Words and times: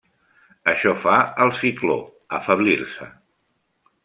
Això 0.71 0.93
fa 1.03 1.19
el 1.45 1.53
cicló 1.59 1.99
afeblir-se. 2.39 3.13